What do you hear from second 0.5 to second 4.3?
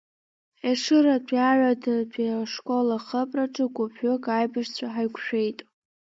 Ешыратәи Аҩадатәи ашкол ахыбраҿы гәыԥҩык